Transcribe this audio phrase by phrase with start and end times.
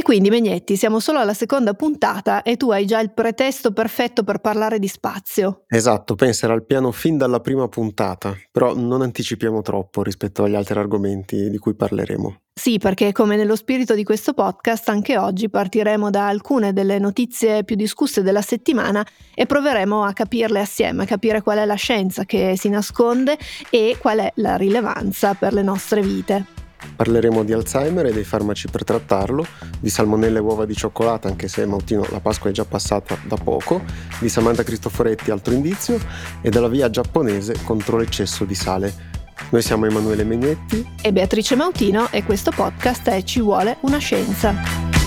[0.00, 4.22] E quindi Megnetti, siamo solo alla seconda puntata e tu hai già il pretesto perfetto
[4.22, 5.64] per parlare di spazio.
[5.68, 10.54] Esatto, pensa era al piano fin dalla prima puntata, però non anticipiamo troppo rispetto agli
[10.54, 12.40] altri argomenti di cui parleremo.
[12.54, 17.62] Sì, perché come nello spirito di questo podcast, anche oggi partiremo da alcune delle notizie
[17.64, 22.24] più discusse della settimana e proveremo a capirle assieme, a capire qual è la scienza
[22.24, 23.36] che si nasconde
[23.68, 26.59] e qual è la rilevanza per le nostre vite.
[26.96, 29.46] Parleremo di Alzheimer e dei farmaci per trattarlo,
[29.78, 33.36] di salmonelle e uova di cioccolata, anche se Mautino la Pasqua è già passata da
[33.36, 33.82] poco,
[34.18, 35.98] di Samantha Cristoforetti, altro indizio,
[36.40, 39.08] e della via giapponese contro l'eccesso di sale.
[39.50, 44.99] Noi siamo Emanuele Megnetti e Beatrice Mautino e questo podcast è Ci vuole una scienza.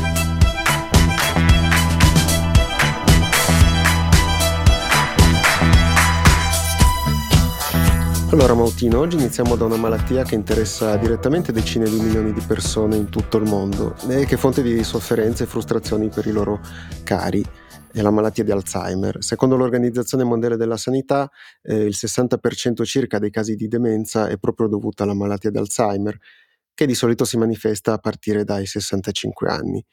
[8.33, 12.95] Allora Mautino, oggi iniziamo da una malattia che interessa direttamente decine di milioni di persone
[12.95, 16.59] in tutto il mondo e che è fonte di sofferenze e frustrazioni per i loro
[17.03, 17.45] cari.
[17.91, 19.17] È la malattia di Alzheimer.
[19.19, 21.29] Secondo l'Organizzazione Mondiale della Sanità,
[21.61, 26.17] eh, il 60% circa dei casi di demenza è proprio dovuta alla malattia di Alzheimer,
[26.73, 29.85] che di solito si manifesta a partire dai 65 anni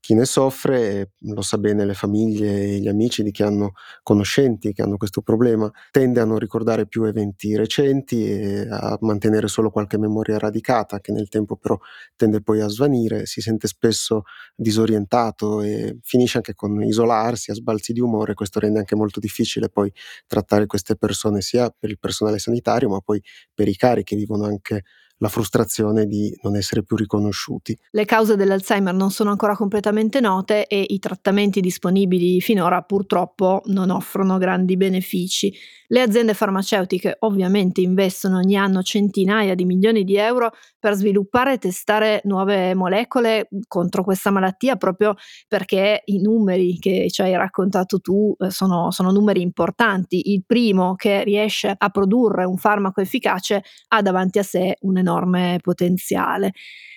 [0.00, 3.72] chi ne soffre, lo sa bene le famiglie e gli amici di chi hanno
[4.02, 9.48] conoscenti che hanno questo problema, tende a non ricordare più eventi recenti e a mantenere
[9.48, 11.76] solo qualche memoria radicata che nel tempo però
[12.14, 14.22] tende poi a svanire, si sente spesso
[14.54, 19.68] disorientato e finisce anche con isolarsi, a sbalzi di umore, questo rende anche molto difficile
[19.68, 19.92] poi
[20.26, 23.20] trattare queste persone sia per il personale sanitario ma poi
[23.54, 24.82] per i cari che vivono anche
[25.18, 27.76] la frustrazione di non essere più riconosciuti.
[27.90, 33.90] Le cause dell'Alzheimer non sono ancora completamente note e i trattamenti disponibili finora purtroppo non
[33.90, 35.52] offrono grandi benefici.
[35.88, 41.58] Le aziende farmaceutiche ovviamente investono ogni anno centinaia di milioni di euro per sviluppare e
[41.58, 45.14] testare nuove molecole contro questa malattia proprio
[45.46, 50.32] perché i numeri che ci hai raccontato tu eh, sono, sono numeri importanti.
[50.32, 55.58] Il primo che riesce a produrre un farmaco efficace ha davanti a sé un enorme
[55.62, 56.52] potenziale.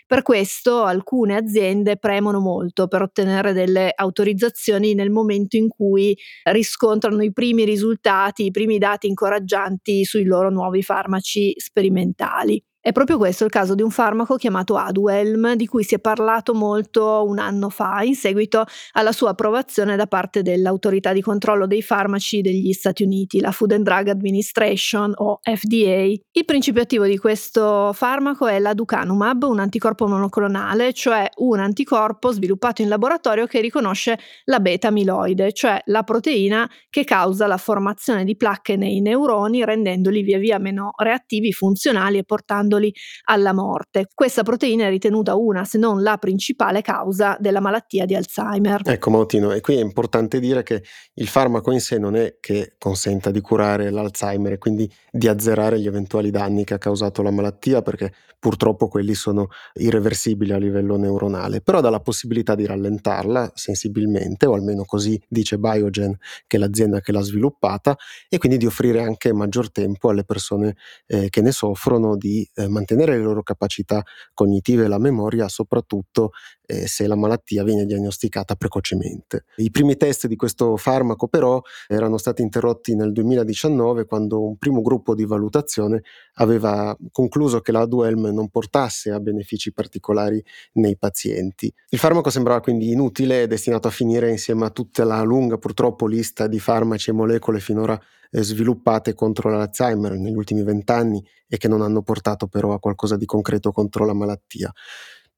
[0.09, 7.22] Per questo alcune aziende premono molto per ottenere delle autorizzazioni nel momento in cui riscontrano
[7.22, 12.59] i primi risultati, i primi dati incoraggianti sui loro nuovi farmaci sperimentali.
[12.81, 16.53] È proprio questo il caso di un farmaco chiamato Aduhelm, di cui si è parlato
[16.53, 18.63] molto un anno fa, in seguito
[18.94, 23.73] alla sua approvazione da parte dell'autorità di controllo dei farmaci degli Stati Uniti, la Food
[23.73, 26.06] and Drug Administration o FDA.
[26.31, 32.81] Il principio attivo di questo farmaco è l'aducanumab, un anticorpo monoclonale, cioè un anticorpo sviluppato
[32.81, 38.78] in laboratorio che riconosce la beta-amiloide, cioè la proteina che causa la formazione di placche
[38.78, 42.94] nei neuroni, rendendoli via via meno reattivi, funzionali e portando portandoli
[43.25, 44.07] alla morte.
[44.13, 48.81] Questa proteina è ritenuta una, se non la principale causa della malattia di Alzheimer.
[48.85, 50.84] Ecco Mautino, e qui è importante dire che
[51.16, 55.79] il farmaco in sé non è che consenta di curare l'Alzheimer e quindi di azzerare
[55.79, 60.96] gli eventuali danni che ha causato la malattia, perché purtroppo quelli sono irreversibili a livello
[60.97, 66.16] neuronale, però dà la possibilità di rallentarla sensibilmente, o almeno così dice Biogen,
[66.47, 67.97] che è l'azienda che l'ha sviluppata,
[68.29, 70.75] e quindi di offrire anche maggior tempo alle persone
[71.08, 74.03] eh, che ne soffrono di eh, mantenere le loro capacità
[74.34, 76.31] cognitive e la memoria, soprattutto
[76.66, 79.46] eh, se la malattia viene diagnosticata precocemente.
[79.58, 84.81] I primi test di questo farmaco però erano stati interrotti nel 2019 quando un primo
[84.81, 86.03] gruppo di valutazione
[86.36, 90.44] aveva concluso che la Duelm non portasse a benefici particolari
[90.74, 91.74] nei pazienti.
[91.90, 96.08] Il farmaco sembrava quindi inutile e destinato a finire insieme a tutta la lunga purtroppo
[96.08, 101.81] lista di farmaci e molecole finora sviluppate contro l'Alzheimer negli ultimi vent'anni e che non
[101.81, 104.72] hanno portato però a qualcosa di concreto contro la malattia.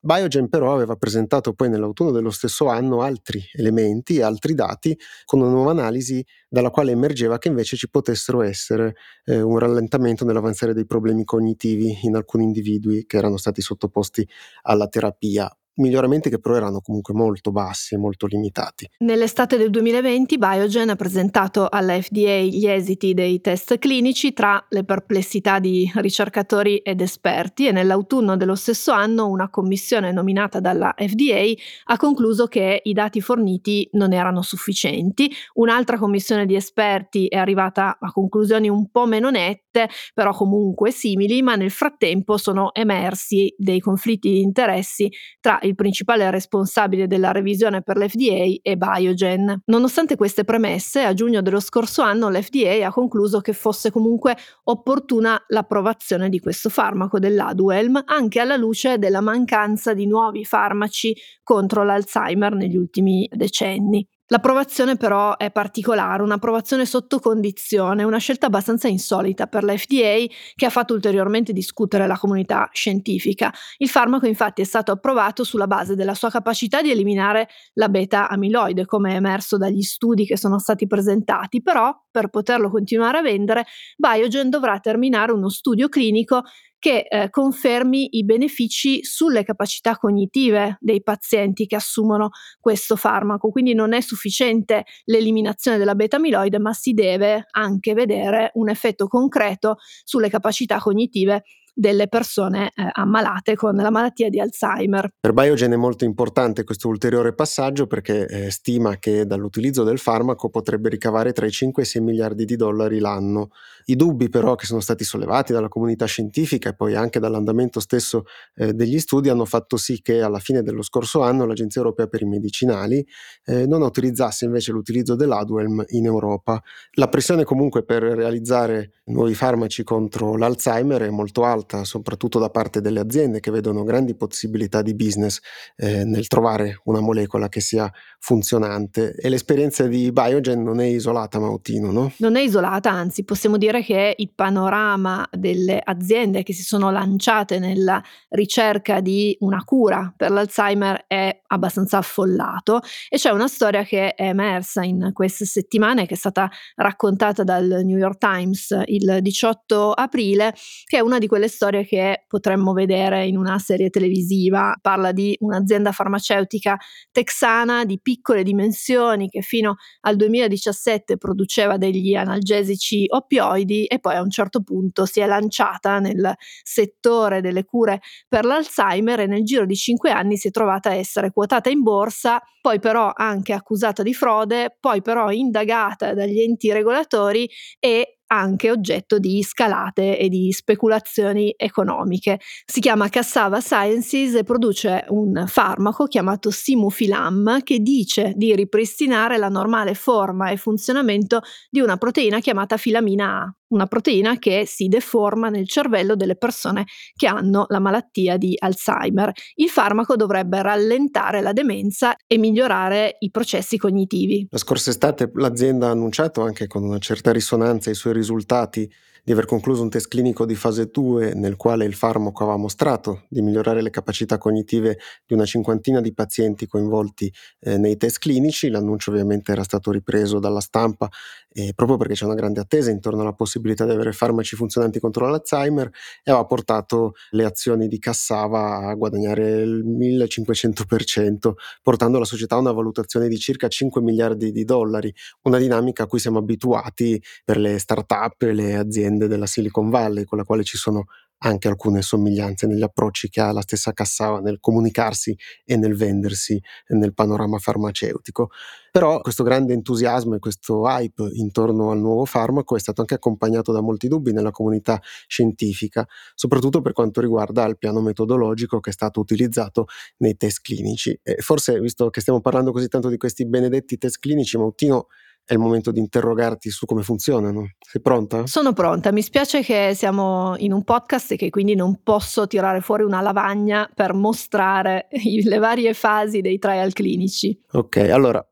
[0.03, 5.51] Biogen però aveva presentato poi nell'autunno dello stesso anno altri elementi altri dati con una
[5.51, 10.87] nuova analisi dalla quale emergeva che invece ci potessero essere eh, un rallentamento nell'avanzare dei
[10.87, 14.27] problemi cognitivi in alcuni individui che erano stati sottoposti
[14.63, 15.47] alla terapia
[15.81, 18.87] miglioramenti che però erano comunque molto bassi e molto limitati.
[18.99, 24.83] Nell'estate del 2020 Biogen ha presentato alla FDA gli esiti dei test clinici tra le
[24.83, 31.51] perplessità di ricercatori ed esperti e nell'autunno dello stesso anno una commissione nominata dalla FDA
[31.85, 35.31] ha concluso che i dati forniti non erano sufficienti.
[35.55, 39.70] Un'altra commissione di esperti è arrivata a conclusioni un po' meno nette
[40.13, 45.09] però comunque simili, ma nel frattempo sono emersi dei conflitti di interessi
[45.39, 49.61] tra il principale responsabile della revisione per l'FDA e Biogen.
[49.65, 54.35] Nonostante queste premesse, a giugno dello scorso anno l'FDA ha concluso che fosse comunque
[54.65, 61.83] opportuna l'approvazione di questo farmaco dell'Aduhelm, anche alla luce della mancanza di nuovi farmaci contro
[61.83, 64.05] l'Alzheimer negli ultimi decenni.
[64.31, 70.25] L'approvazione però è particolare, un'approvazione sotto condizione, una scelta abbastanza insolita per la FDA
[70.55, 73.53] che ha fatto ulteriormente discutere la comunità scientifica.
[73.75, 78.29] Il farmaco infatti è stato approvato sulla base della sua capacità di eliminare la beta
[78.29, 83.21] amiloide, come è emerso dagli studi che sono stati presentati, però per poterlo continuare a
[83.21, 83.65] vendere
[83.97, 86.43] Biogen dovrà terminare uno studio clinico
[86.81, 92.29] che eh, confermi i benefici sulle capacità cognitive dei pazienti che assumono
[92.59, 93.51] questo farmaco.
[93.51, 99.77] Quindi non è sufficiente l'eliminazione della beta-amiloide, ma si deve anche vedere un effetto concreto
[100.03, 101.43] sulle capacità cognitive
[101.73, 105.09] delle persone eh, ammalate con la malattia di Alzheimer.
[105.19, 110.49] Per Biogen è molto importante questo ulteriore passaggio perché eh, stima che dall'utilizzo del farmaco
[110.49, 113.49] potrebbe ricavare tra i 5 e i 6 miliardi di dollari l'anno.
[113.85, 118.25] I dubbi però che sono stati sollevati dalla comunità scientifica e poi anche dall'andamento stesso
[118.55, 122.21] eh, degli studi hanno fatto sì che alla fine dello scorso anno l'Agenzia Europea per
[122.21, 123.05] i Medicinali
[123.45, 126.61] eh, non autorizzasse invece l'utilizzo dell'Adwelm in Europa.
[126.93, 132.49] La pressione comunque per realizzare nuovi farmaci contro l'Alzheimer è molto alta alta, soprattutto da
[132.49, 135.39] parte delle aziende che vedono grandi possibilità di business
[135.75, 139.13] eh, nel trovare una molecola che sia funzionante.
[139.15, 142.11] E l'esperienza di Biogen non è isolata, Mautino, no?
[142.17, 147.59] Non è isolata, anzi possiamo dire che il panorama delle aziende che si sono lanciate
[147.59, 154.13] nella ricerca di una cura per l'Alzheimer è abbastanza affollato e c'è una storia che
[154.13, 159.91] è emersa in queste settimane che è stata raccontata dal New York Times il 18
[159.91, 160.53] aprile,
[160.85, 164.75] che è una di quelle storie che potremmo vedere in una serie televisiva.
[164.81, 166.77] Parla di un'azienda farmaceutica
[167.11, 174.21] texana di piccole dimensioni che fino al 2017 produceva degli analgesici oppioidi e poi a
[174.21, 176.33] un certo punto si è lanciata nel
[176.63, 180.95] settore delle cure per l'Alzheimer e nel giro di cinque anni si è trovata a
[180.95, 186.71] essere quotata in borsa, poi però anche accusata di frode, poi però indagata dagli enti
[186.71, 187.49] regolatori
[187.79, 192.39] e anche oggetto di scalate e di speculazioni economiche.
[192.65, 199.49] Si chiama Cassava Sciences e produce un farmaco chiamato Simufilam che dice di ripristinare la
[199.49, 205.49] normale forma e funzionamento di una proteina chiamata filamina A una proteina che si deforma
[205.49, 206.85] nel cervello delle persone
[207.15, 209.31] che hanno la malattia di Alzheimer.
[209.55, 214.47] Il farmaco dovrebbe rallentare la demenza e migliorare i processi cognitivi.
[214.49, 218.89] La scorsa estate l'azienda ha annunciato anche con una certa risonanza i suoi risultati
[219.23, 223.25] di aver concluso un test clinico di fase 2 nel quale il farmaco aveva mostrato
[223.29, 228.69] di migliorare le capacità cognitive di una cinquantina di pazienti coinvolti eh, nei test clinici.
[228.69, 231.09] L'annuncio ovviamente era stato ripreso dalla stampa
[231.53, 235.27] eh, proprio perché c'è una grande attesa intorno alla possibilità di avere farmaci funzionanti contro
[235.27, 235.87] l'Alzheimer
[236.23, 241.51] e aveva portato le azioni di Cassava a guadagnare il 1500%,
[241.81, 245.13] portando la società a una valutazione di circa 5 miliardi di dollari,
[245.43, 249.89] una dinamica a cui siamo abituati per le start-up e le aziende aziende della Silicon
[249.89, 251.05] Valley, con la quale ci sono
[251.43, 255.35] anche alcune somiglianze negli approcci che ha la stessa Cassava nel comunicarsi
[255.65, 258.51] e nel vendersi nel panorama farmaceutico.
[258.91, 263.71] Però questo grande entusiasmo e questo hype intorno al nuovo farmaco è stato anche accompagnato
[263.71, 268.93] da molti dubbi nella comunità scientifica, soprattutto per quanto riguarda il piano metodologico che è
[268.93, 269.87] stato utilizzato
[270.17, 271.19] nei test clinici.
[271.23, 275.07] E forse, visto che stiamo parlando così tanto di questi benedetti test clinici, Mautino,
[275.43, 277.71] è il momento di interrogarti su come funzionano.
[277.79, 278.45] Sei pronta?
[278.47, 279.11] Sono pronta.
[279.11, 283.21] Mi spiace che siamo in un podcast e che quindi non posso tirare fuori una
[283.21, 285.07] lavagna per mostrare
[285.43, 287.59] le varie fasi dei trial clinici.
[287.71, 288.45] Ok, allora,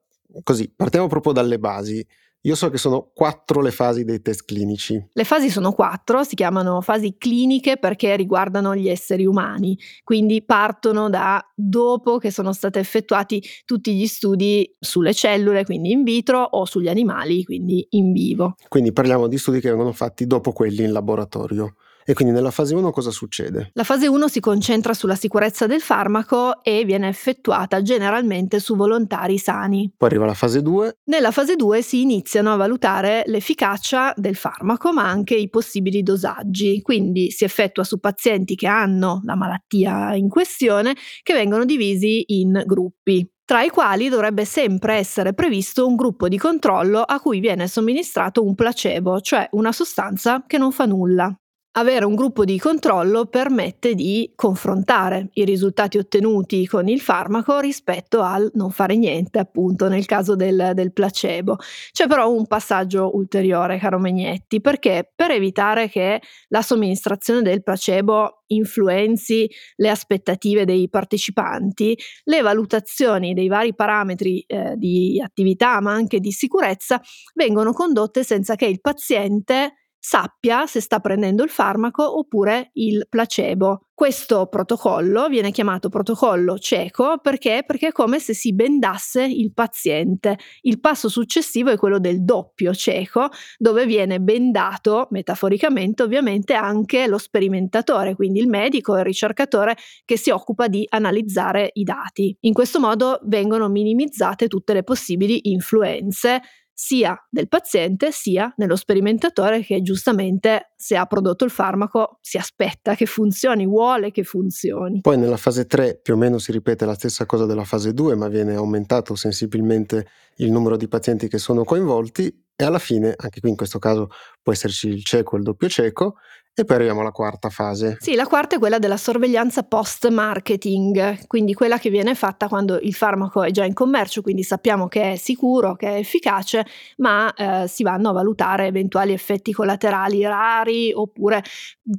[0.43, 2.05] così, partiamo proprio dalle basi.
[2.43, 5.09] Io so che sono quattro le fasi dei test clinici.
[5.11, 11.09] Le fasi sono quattro, si chiamano fasi cliniche perché riguardano gli esseri umani, quindi partono
[11.09, 16.63] da dopo che sono stati effettuati tutti gli studi sulle cellule, quindi in vitro, o
[16.63, 18.55] sugli animali, quindi in vivo.
[18.69, 21.75] Quindi parliamo di studi che vengono fatti dopo quelli in laboratorio.
[22.09, 23.69] E quindi nella fase 1 cosa succede?
[23.73, 29.37] La fase 1 si concentra sulla sicurezza del farmaco e viene effettuata generalmente su volontari
[29.37, 29.93] sani.
[29.95, 31.01] Poi arriva la fase 2.
[31.03, 36.81] Nella fase 2 si iniziano a valutare l'efficacia del farmaco ma anche i possibili dosaggi,
[36.81, 42.63] quindi si effettua su pazienti che hanno la malattia in questione che vengono divisi in
[42.65, 43.23] gruppi.
[43.49, 48.43] tra i quali dovrebbe sempre essere previsto un gruppo di controllo a cui viene somministrato
[48.43, 51.35] un placebo, cioè una sostanza che non fa nulla.
[51.73, 58.21] Avere un gruppo di controllo permette di confrontare i risultati ottenuti con il farmaco rispetto
[58.21, 61.57] al non fare niente, appunto, nel caso del, del placebo.
[61.91, 68.39] C'è però un passaggio ulteriore, caro Megnetti, perché per evitare che la somministrazione del placebo
[68.47, 76.19] influenzi le aspettative dei partecipanti, le valutazioni dei vari parametri eh, di attività ma anche
[76.19, 76.99] di sicurezza
[77.35, 83.83] vengono condotte senza che il paziente sappia se sta prendendo il farmaco oppure il placebo.
[83.99, 87.63] Questo protocollo viene chiamato protocollo cieco perché?
[87.67, 90.39] perché è come se si bendasse il paziente.
[90.61, 93.27] Il passo successivo è quello del doppio cieco,
[93.57, 99.75] dove viene bendato, metaforicamente ovviamente, anche lo sperimentatore, quindi il medico, il ricercatore
[100.05, 102.33] che si occupa di analizzare i dati.
[102.43, 106.39] In questo modo vengono minimizzate tutte le possibili influenze
[106.81, 112.95] sia del paziente sia nello sperimentatore che giustamente se ha prodotto il farmaco si aspetta
[112.95, 115.01] che funzioni, vuole che funzioni.
[115.01, 118.15] Poi nella fase 3 più o meno si ripete la stessa cosa della fase 2
[118.15, 120.07] ma viene aumentato sensibilmente
[120.37, 124.09] il numero di pazienti che sono coinvolti e alla fine, anche qui in questo caso
[124.43, 126.15] può esserci il cieco e il doppio cieco,
[126.53, 127.95] e poi arriviamo alla quarta fase.
[128.01, 132.93] Sì, la quarta è quella della sorveglianza post-marketing, quindi quella che viene fatta quando il
[132.93, 136.65] farmaco è già in commercio, quindi sappiamo che è sicuro, che è efficace,
[136.97, 141.41] ma eh, si vanno a valutare eventuali effetti collaterali rari oppure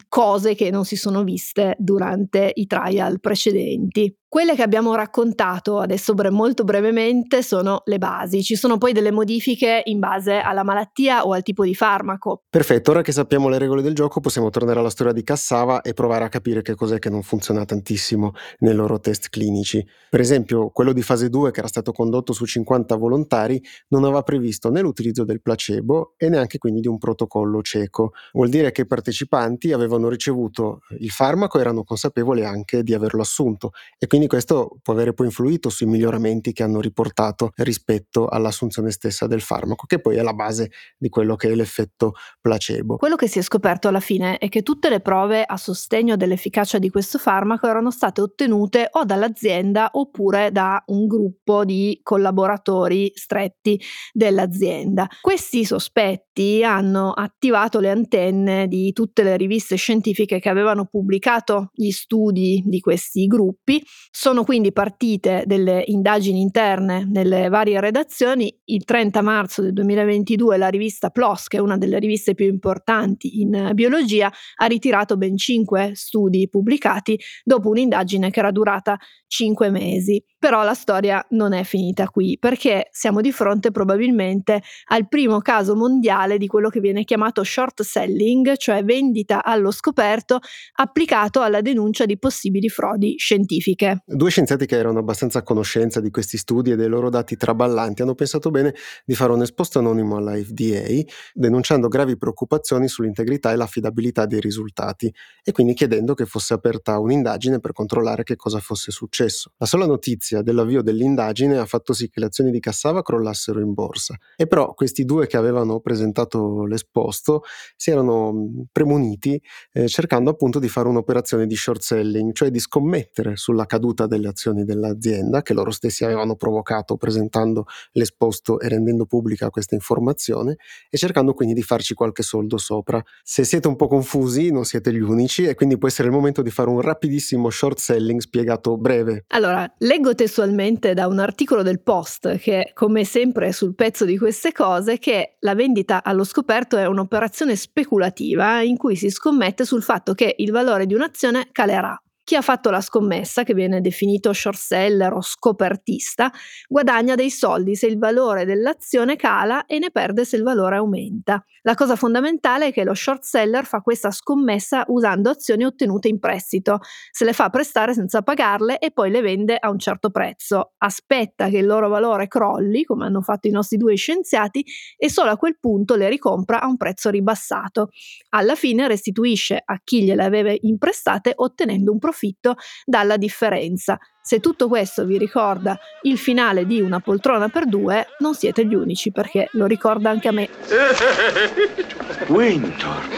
[0.08, 4.14] cose che non si sono viste durante i trial precedenti.
[4.32, 9.10] Quelle che abbiamo raccontato adesso bre- molto brevemente sono le basi, ci sono poi delle
[9.10, 12.42] modifiche in base alla malattia o al tipo di farmaco.
[12.48, 15.94] Perfetto, ora che sappiamo le regole del gioco possiamo tornare alla storia di Cassava e
[15.94, 19.84] provare a capire che cos'è che non funziona tantissimo nei loro test clinici.
[20.08, 24.22] Per esempio, quello di fase 2 che era stato condotto su 50 volontari non aveva
[24.22, 28.12] previsto né l'utilizzo del placebo e neanche quindi di un protocollo cieco.
[28.34, 33.22] Vuol dire che i partecipanti avevano ricevuto il farmaco e erano consapevoli anche di averlo
[33.22, 38.26] assunto e quindi quindi questo può avere poi influito sui miglioramenti che hanno riportato rispetto
[38.26, 42.96] all'assunzione stessa del farmaco, che poi è la base di quello che è l'effetto placebo.
[42.96, 46.78] Quello che si è scoperto alla fine è che tutte le prove a sostegno dell'efficacia
[46.78, 53.80] di questo farmaco erano state ottenute o dall'azienda oppure da un gruppo di collaboratori stretti
[54.12, 55.08] dell'azienda.
[55.22, 61.90] Questi sospetti hanno attivato le antenne di tutte le riviste scientifiche che avevano pubblicato gli
[61.90, 68.52] studi di questi gruppi sono quindi partite delle indagini interne nelle varie redazioni.
[68.64, 73.40] Il 30 marzo del 2022 la rivista PLOS, che è una delle riviste più importanti
[73.40, 78.98] in biologia, ha ritirato ben cinque studi pubblicati dopo un'indagine che era durata
[79.28, 80.22] cinque mesi.
[80.38, 85.76] Però la storia non è finita qui, perché siamo di fronte probabilmente al primo caso
[85.76, 90.40] mondiale di quello che viene chiamato short selling, cioè vendita allo scoperto,
[90.76, 93.99] applicato alla denuncia di possibili frodi scientifiche.
[94.04, 98.02] Due scienziati che erano abbastanza a conoscenza di questi studi e dei loro dati traballanti
[98.02, 101.02] hanno pensato bene di fare un esposto anonimo alla FDA,
[101.32, 107.60] denunciando gravi preoccupazioni sull'integrità e l'affidabilità dei risultati e quindi chiedendo che fosse aperta un'indagine
[107.60, 109.52] per controllare che cosa fosse successo.
[109.58, 113.72] La sola notizia dell'avvio dell'indagine ha fatto sì che le azioni di Cassava crollassero in
[113.72, 114.16] borsa.
[114.36, 117.42] E però questi due che avevano presentato l'esposto
[117.76, 119.40] si erano premuniti
[119.72, 124.28] eh, cercando appunto di fare un'operazione di short selling, cioè di scommettere sulla caduta delle
[124.28, 130.56] azioni dell'azienda che loro stessi avevano provocato presentando l'esposto e rendendo pubblica questa informazione
[130.88, 133.02] e cercando quindi di farci qualche soldo sopra.
[133.22, 136.42] Se siete un po' confusi non siete gli unici e quindi può essere il momento
[136.42, 139.24] di fare un rapidissimo short selling spiegato breve.
[139.28, 144.18] Allora, leggo testualmente da un articolo del Post che, come sempre, è sul pezzo di
[144.18, 149.82] queste cose, che la vendita allo scoperto è un'operazione speculativa in cui si scommette sul
[149.82, 152.00] fatto che il valore di un'azione calerà.
[152.30, 156.30] Chi ha fatto la scommessa, che viene definito short seller o scopertista,
[156.68, 161.44] guadagna dei soldi se il valore dell'azione cala e ne perde se il valore aumenta.
[161.62, 166.20] La cosa fondamentale è che lo short seller fa questa scommessa usando azioni ottenute in
[166.20, 166.78] prestito,
[167.10, 170.74] se le fa prestare senza pagarle e poi le vende a un certo prezzo.
[170.78, 174.64] Aspetta che il loro valore crolli, come hanno fatto i nostri due scienziati,
[174.96, 177.88] e solo a quel punto le ricompra a un prezzo ribassato.
[178.28, 183.98] Alla fine restituisce a chi gliele aveva imprestate ottenendo un profitto profitto dalla differenza.
[184.20, 188.74] Se tutto questo vi ricorda il finale di Una poltrona per due, non siete gli
[188.74, 190.48] unici perché lo ricorda anche a me.
[192.28, 193.08] Winter,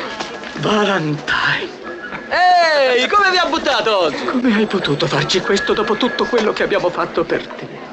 [0.61, 1.81] Valentine.
[2.29, 4.25] Ehi, come vi ha buttato oggi?
[4.25, 7.91] Come hai potuto farci questo dopo tutto quello che abbiamo fatto per te?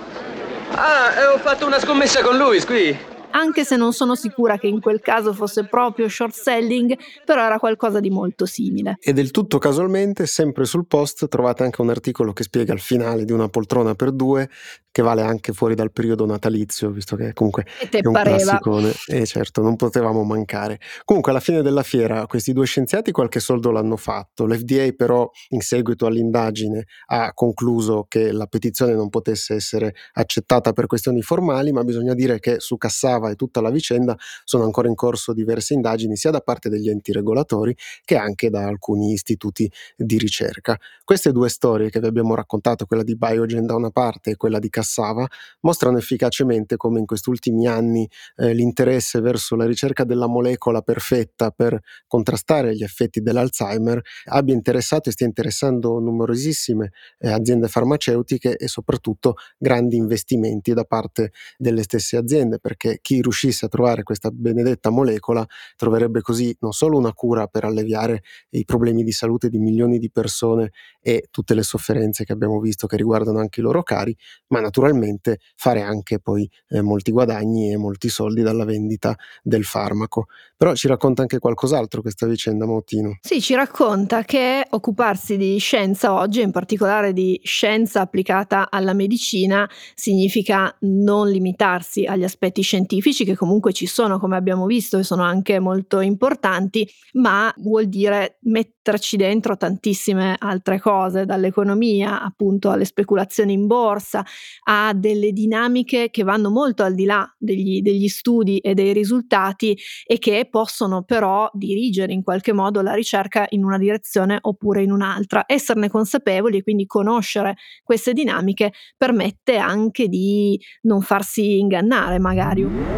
[0.72, 4.80] Ah, ho fatto una scommessa con lui, qui anche se non sono sicura che in
[4.80, 8.98] quel caso fosse proprio short selling, però era qualcosa di molto simile.
[9.00, 13.26] E del tutto casualmente, sempre sul post, trovate anche un articolo che spiega il finale
[13.26, 14.50] di una poltrona per due,
[14.92, 18.38] che vale anche fuori dal periodo natalizio, visto che comunque è un pareva.
[18.38, 18.94] classicone.
[19.08, 20.80] E certo, non potevamo mancare.
[21.06, 24.46] Comunque, alla fine della fiera, questi due scienziati qualche soldo l'hanno fatto.
[24.46, 30.88] L'FDA, però, in seguito all'indagine, ha concluso che la petizione non potesse essere accettata per
[30.88, 34.88] questioni formali, ma bisogna dire che su Cassava Strava e tutta la vicenda sono ancora
[34.88, 39.70] in corso diverse indagini sia da parte degli enti regolatori che anche da alcuni istituti
[39.96, 40.80] di ricerca.
[41.04, 44.60] Queste due storie che vi abbiamo raccontato, quella di Biogen da una parte e quella
[44.60, 45.28] di Cassava,
[45.62, 48.08] mostrano efficacemente come in questi ultimi anni
[48.38, 55.10] eh, l'interesse verso la ricerca della molecola perfetta per contrastare gli effetti dell'Alzheimer abbia interessato
[55.10, 62.18] e stia interessando numerosissime eh, aziende farmaceutiche e soprattutto grandi investimenti da parte delle stesse
[62.18, 65.44] aziende, perché chi riuscisse a trovare questa benedetta molecola
[65.76, 70.12] troverebbe così non solo una cura per alleviare i problemi di salute di milioni di
[70.12, 70.70] persone
[71.02, 74.16] e tutte le sofferenze che abbiamo visto che riguardano anche i loro cari,
[74.50, 80.28] ma naturalmente fare anche poi eh, molti guadagni e molti soldi dalla vendita del farmaco.
[80.56, 83.18] Però ci racconta anche qualcos'altro questa vicenda, Mautino.
[83.22, 89.68] Sì, ci racconta che occuparsi di scienza oggi, in particolare di scienza applicata alla medicina,
[89.96, 95.04] significa non limitarsi agli aspetti scientifici scientifici che comunque ci sono, come abbiamo visto, e
[95.04, 102.86] sono anche molto importanti, ma vuol dire metterci dentro tantissime altre cose, dall'economia appunto alle
[102.86, 104.24] speculazioni in borsa,
[104.66, 109.78] a delle dinamiche che vanno molto al di là degli, degli studi e dei risultati
[110.06, 114.92] e che possono però dirigere in qualche modo la ricerca in una direzione oppure in
[114.92, 115.44] un'altra.
[115.48, 122.89] Esserne consapevoli e quindi conoscere queste dinamiche permette anche di non farsi ingannare magari.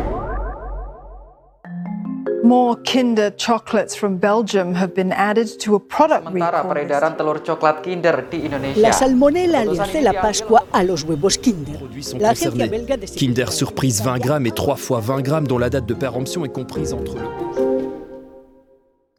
[2.43, 7.79] More Kinder chocolates from Belgium have been added to a product Sementara peredaran telur coklat
[7.79, 8.81] Kinder di Indonesia.
[8.81, 11.79] La salmonella le hace la Pascua a los huevos Kinder.
[12.19, 16.43] La Kinder Surprise 20 grammes et 3 fois 20 grammes dont la date de péremption
[16.43, 17.70] est comprise entre le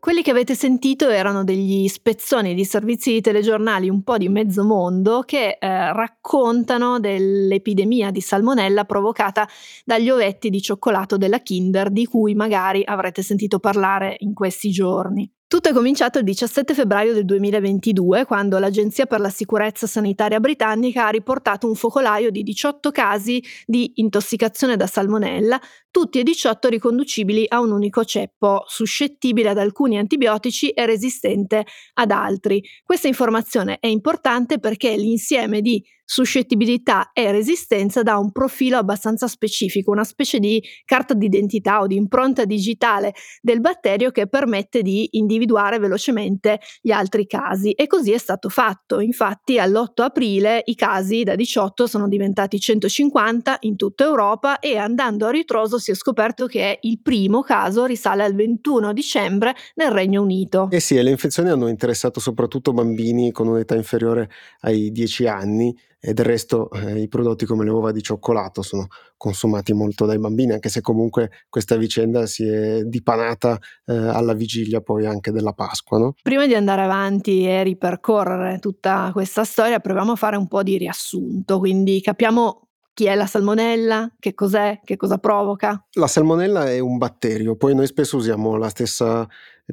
[0.02, 4.64] Quelli che avete sentito erano degli spezzoni di servizi di telegiornali un po' di mezzo
[4.64, 9.48] mondo che eh, raccontano dell'epidemia di salmonella provocata
[9.84, 15.32] dagli ovetti di cioccolato della Kinder di cui magari avrete sentito parlare in questi giorni.
[15.52, 21.06] Tutto è cominciato il 17 febbraio del 2022, quando l'Agenzia per la sicurezza sanitaria britannica
[21.06, 25.60] ha riportato un focolaio di 18 casi di intossicazione da salmonella,
[25.90, 32.12] tutti e 18 riconducibili a un unico ceppo, suscettibile ad alcuni antibiotici e resistente ad
[32.12, 32.64] altri.
[32.82, 39.90] Questa informazione è importante perché l'insieme di suscettibilità e resistenza dà un profilo abbastanza specifico,
[39.92, 45.78] una specie di carta d'identità o di impronta digitale del batterio che permette di individuare
[45.78, 49.00] velocemente gli altri casi e così è stato fatto.
[49.00, 55.26] Infatti all'8 aprile i casi da 18 sono diventati 150 in tutta Europa e andando
[55.26, 60.20] a ritroso si è scoperto che il primo caso risale al 21 dicembre nel Regno
[60.20, 60.68] Unito.
[60.70, 64.28] Eh sì, le infezioni hanno interessato soprattutto bambini con un'età inferiore
[64.60, 68.88] ai 10 anni e del resto eh, i prodotti come le uova di cioccolato sono
[69.16, 74.80] consumati molto dai bambini, anche se comunque questa vicenda si è dipanata eh, alla vigilia
[74.80, 75.98] poi anche della Pasqua.
[75.98, 76.14] No?
[76.20, 80.76] Prima di andare avanti e ripercorrere tutta questa storia, proviamo a fare un po' di
[80.76, 84.16] riassunto, quindi capiamo chi è la salmonella?
[84.18, 84.80] Che cos'è?
[84.84, 85.86] Che cosa provoca?
[85.92, 89.26] La salmonella è un batterio, poi noi spesso usiamo la stessa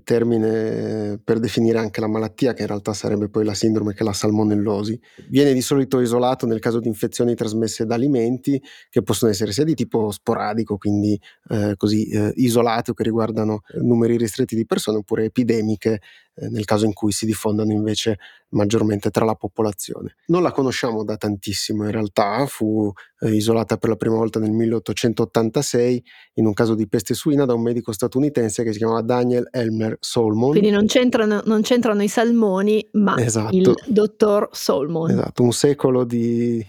[0.04, 4.04] termine per definire anche la malattia, che in realtà sarebbe poi la sindrome che è
[4.04, 5.00] la salmonellosi.
[5.30, 9.64] Viene di solito isolato nel caso di infezioni trasmesse da alimenti, che possono essere sia
[9.64, 15.00] di tipo sporadico, quindi eh, così eh, isolate o che riguardano numeri ristretti di persone,
[15.00, 16.02] oppure epidemiche
[16.40, 18.18] eh, nel caso in cui si diffondano invece
[18.50, 20.16] maggiormente tra la popolazione.
[20.28, 24.52] Non la conosciamo da tantissimo in realtà, fu eh, isolata per la prima volta nel
[24.52, 26.04] 1886
[26.36, 29.98] in un caso di peste suina da un medico statunitense che si chiamava Daniel Elmer
[30.00, 30.52] Solomon.
[30.52, 33.56] Quindi non c'entrano, non c'entrano i salmoni, ma esatto.
[33.56, 35.12] il dottor Solomon.
[35.12, 36.66] Esatto, un secolo di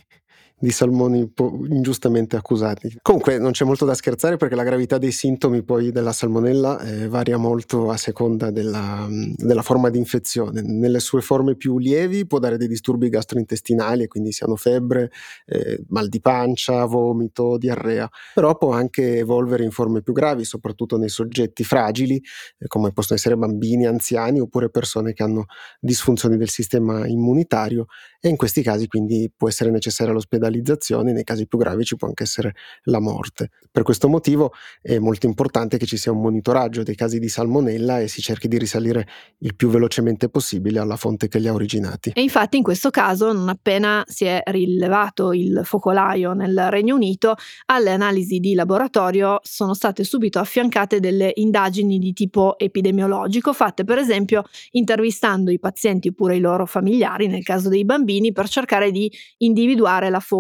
[0.61, 1.33] di salmoni
[1.71, 2.99] ingiustamente accusati.
[3.01, 7.09] Comunque non c'è molto da scherzare perché la gravità dei sintomi poi della salmonella eh,
[7.09, 10.61] varia molto a seconda della, della, forma di infezione.
[10.61, 15.11] Nelle sue forme più lievi può dare dei disturbi gastrointestinali, quindi siano febbre,
[15.47, 20.99] eh, mal di pancia, vomito, diarrea, però può anche evolvere in forme più gravi, soprattutto
[20.99, 22.23] nei soggetti fragili,
[22.59, 25.47] eh, come possono essere bambini, anziani oppure persone che hanno
[25.81, 27.87] disfunzioni del sistema immunitario
[28.21, 31.97] e in questi casi quindi può essere necessaria l'ospedale ospedalizzazioni, nei casi più gravi ci
[31.97, 33.51] può anche essere la morte.
[33.71, 38.01] Per questo motivo è molto importante che ci sia un monitoraggio dei casi di salmonella
[38.01, 39.07] e si cerchi di risalire
[39.39, 42.13] il più velocemente possibile alla fonte che li ha originati.
[42.15, 47.37] E infatti in questo caso, non appena si è rilevato il focolaio nel Regno Unito,
[47.67, 53.99] alle analisi di laboratorio sono state subito affiancate delle indagini di tipo epidemiologico, fatte per
[53.99, 59.11] esempio intervistando i pazienti oppure i loro familiari, nel caso dei bambini, per cercare di
[59.39, 60.40] individuare la fonte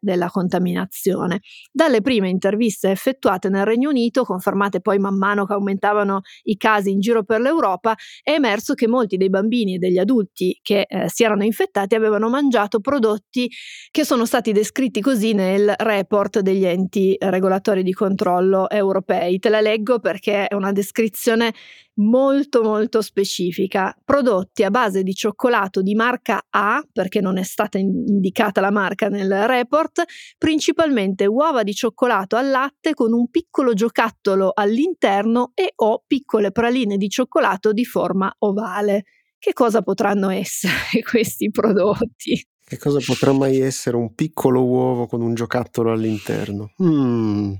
[0.00, 1.40] della contaminazione.
[1.72, 6.90] Dalle prime interviste effettuate nel Regno Unito, confermate poi man mano che aumentavano i casi
[6.90, 11.08] in giro per l'Europa, è emerso che molti dei bambini e degli adulti che eh,
[11.08, 13.50] si erano infettati avevano mangiato prodotti
[13.90, 19.38] che sono stati descritti così nel report degli enti regolatori di controllo europei.
[19.38, 21.52] Te la leggo perché è una descrizione
[21.98, 23.96] molto molto specifica.
[24.04, 29.08] Prodotti a base di cioccolato di marca A, perché non è stata indicata la marca
[29.08, 30.04] nel report,
[30.36, 36.96] principalmente uova di cioccolato al latte con un piccolo giocattolo all'interno e o piccole praline
[36.96, 39.04] di cioccolato di forma ovale.
[39.38, 40.74] Che cosa potranno essere
[41.08, 42.44] questi prodotti?
[42.68, 46.72] Che cosa potrà mai essere un piccolo uovo con un giocattolo all'interno?
[46.82, 47.54] Mm.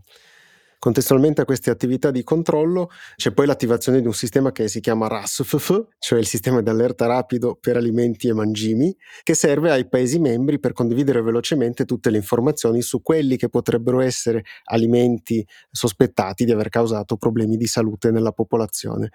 [0.79, 5.09] Contestualmente a queste attività di controllo c'è poi l'attivazione di un sistema che si chiama
[5.09, 10.21] RASFF, cioè il sistema di allerta rapido per alimenti e mangimi, che serve ai Paesi
[10.21, 16.53] membri per condividere velocemente tutte le informazioni su quelli che potrebbero essere alimenti sospettati di
[16.53, 19.11] aver causato problemi di salute nella popolazione.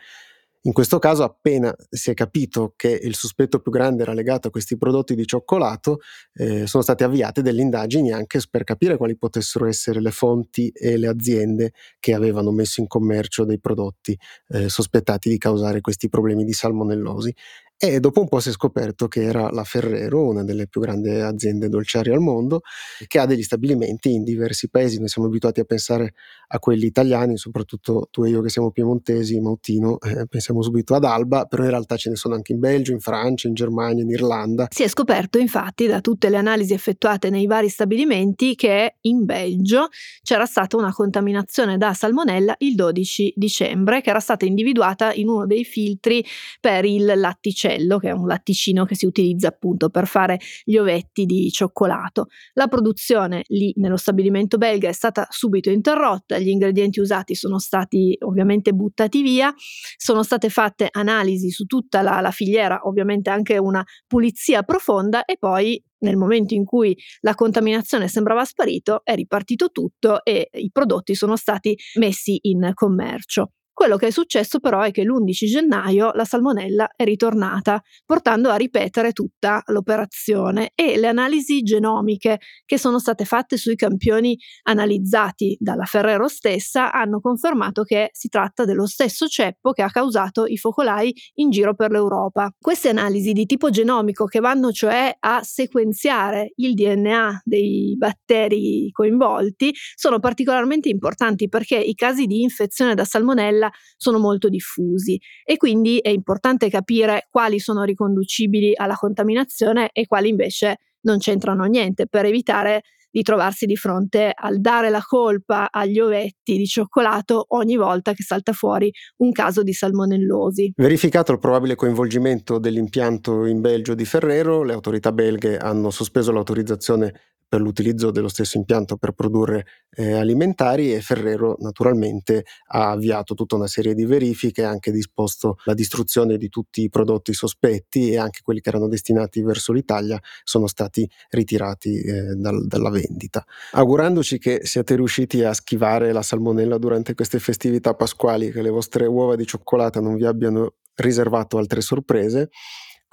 [0.66, 4.52] In questo caso, appena si è capito che il sospetto più grande era legato a
[4.52, 6.00] questi prodotti di cioccolato,
[6.36, 10.96] eh, sono state avviate delle indagini anche per capire quali potessero essere le fonti e
[10.96, 14.18] le aziende che avevano messo in commercio dei prodotti
[14.50, 17.36] eh, sospettati di causare questi problemi di salmonellosi.
[17.84, 21.10] E dopo un po' si è scoperto che era la Ferrero, una delle più grandi
[21.10, 22.62] aziende dolciarie al mondo,
[23.08, 25.00] che ha degli stabilimenti in diversi paesi.
[25.00, 26.14] Noi siamo abituati a pensare
[26.48, 31.04] a quelli italiani, soprattutto tu e io che siamo piemontesi, Mautino, eh, pensiamo subito ad
[31.04, 34.10] Alba, però in realtà ce ne sono anche in Belgio, in Francia, in Germania, in
[34.10, 34.68] Irlanda.
[34.70, 39.90] Si è scoperto infatti da tutte le analisi effettuate nei vari stabilimenti che in Belgio
[40.22, 45.46] c'era stata una contaminazione da salmonella il 12 dicembre, che era stata individuata in uno
[45.46, 46.24] dei filtri
[46.62, 50.78] per il latticello uccello, che è un latticino che si utilizza appunto per fare gli
[50.78, 52.28] ovetti di cioccolato.
[52.54, 58.16] La produzione lì nello stabilimento belga è stata subito interrotta, gli ingredienti usati sono stati
[58.22, 59.54] ovviamente buttati via,
[59.98, 65.38] sono state fatte analisi su tutta la, la filiera, ovviamente anche una pulizia profonda e
[65.38, 71.16] poi nel momento in cui la contaminazione sembrava sparito, è ripartito tutto e i prodotti
[71.16, 73.52] sono stati messi in commercio.
[73.74, 78.56] Quello che è successo però è che l'11 gennaio la salmonella è ritornata, portando a
[78.56, 85.86] ripetere tutta l'operazione e le analisi genomiche che sono state fatte sui campioni analizzati dalla
[85.86, 91.12] Ferrero stessa hanno confermato che si tratta dello stesso ceppo che ha causato i focolai
[91.36, 92.52] in giro per l'Europa.
[92.60, 99.74] Queste analisi di tipo genomico che vanno cioè a sequenziare il DNA dei batteri coinvolti
[99.96, 105.58] sono particolarmente importanti perché i casi di infezione da salmonella quella sono molto diffusi e
[105.58, 112.08] quindi è importante capire quali sono riconducibili alla contaminazione e quali invece non c'entrano niente
[112.08, 112.82] per evitare
[113.14, 118.24] di trovarsi di fronte al dare la colpa agli ovetti di cioccolato ogni volta che
[118.24, 120.74] salta fuori un caso di salmonellosi.
[120.76, 127.33] Verificato il probabile coinvolgimento dell'impianto in Belgio di Ferrero, le autorità belghe hanno sospeso l'autorizzazione
[127.54, 133.56] per l'utilizzo dello stesso impianto per produrre eh, alimentari e Ferrero naturalmente ha avviato tutta
[133.56, 138.18] una serie di verifiche, ha anche disposto la distruzione di tutti i prodotti sospetti e
[138.18, 143.46] anche quelli che erano destinati verso l'Italia sono stati ritirati eh, dal, dalla vendita.
[143.74, 149.06] Augurandoci che siate riusciti a schivare la salmonella durante queste festività pasquali, che le vostre
[149.06, 152.50] uova di cioccolata non vi abbiano riservato altre sorprese,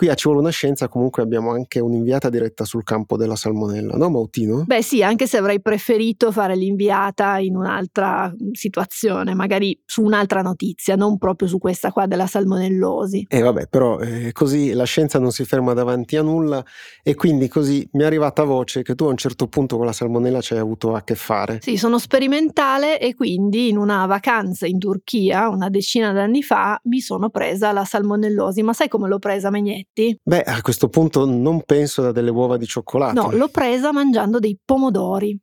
[0.01, 3.97] Qui a Ci vuole una scienza comunque abbiamo anche un'inviata diretta sul campo della salmonella,
[3.97, 4.65] no Mautino?
[4.65, 10.97] Beh sì, anche se avrei preferito fare l'inviata in un'altra situazione, magari su un'altra notizia,
[10.97, 13.27] non proprio su questa qua della salmonellosi.
[13.29, 16.65] E eh, vabbè, però eh, così la scienza non si ferma davanti a nulla
[17.03, 19.93] e quindi così mi è arrivata voce che tu a un certo punto con la
[19.93, 21.59] salmonella ci hai avuto a che fare.
[21.61, 27.01] Sì, sono sperimentale e quindi in una vacanza in Turchia una decina d'anni fa mi
[27.01, 29.89] sono presa la salmonellosi, ma sai come l'ho presa Megnetti?
[29.91, 30.19] Insetti?
[30.23, 33.21] Beh, a questo punto non penso da delle uova di cioccolato.
[33.21, 35.39] No, l'ho presa mangiando dei pomodori.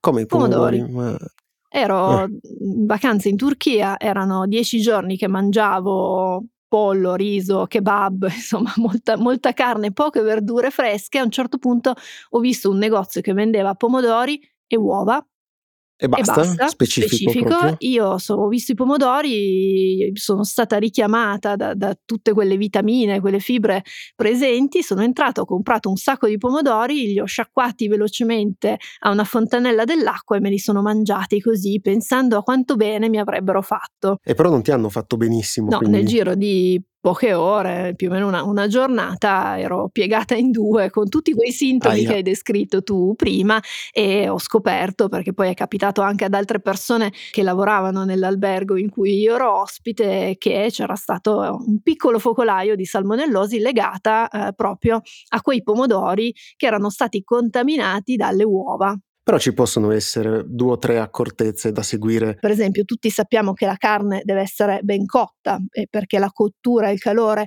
[0.00, 0.78] Come i pomodori?
[0.78, 0.92] pomodori.
[0.92, 1.18] Ma...
[1.68, 2.28] Ero eh.
[2.60, 9.52] in vacanza in Turchia, erano dieci giorni che mangiavo pollo, riso, kebab, insomma molta, molta
[9.52, 11.18] carne, poche verdure fresche.
[11.18, 11.94] A un certo punto
[12.30, 15.24] ho visto un negozio che vendeva pomodori e uova
[16.04, 17.76] e basta, e basta specifico, specifico.
[17.78, 23.40] Io so, ho visto i pomodori, sono stata richiamata da, da, tutte quelle vitamine, quelle
[23.40, 23.82] fibre
[24.14, 29.24] presenti, sono entrata, ho comprato un sacco di pomodori, li ho sciacquati velocemente a una
[29.24, 34.18] fontanella dell'acqua e me li sono mangiati così, pensando a quanto bene mi avrebbero fatto.
[34.22, 35.70] E però non ti hanno fatto benissimo.
[35.70, 35.96] No, quindi...
[35.96, 40.88] nel giro di poche ore, più o meno una, una, giornata, ero piegata in due
[40.88, 42.08] con tutti quei sintomi Aia.
[42.08, 43.60] che hai descritto tu prima
[43.92, 48.88] e ho scoperto, perché poi è capitato anche ad altre persone che lavoravano nell'albergo in
[48.88, 55.02] cui io ero ospite, che c'era stato un piccolo focolaio di salmonellosi legata eh, proprio
[55.28, 58.98] a quei pomodori che erano stati contaminati dalle uova.
[59.24, 62.36] Però ci possono essere due o tre accortezze da seguire.
[62.38, 66.90] Per esempio, tutti sappiamo che la carne deve essere ben cotta eh, perché la cottura
[66.90, 67.46] e il calore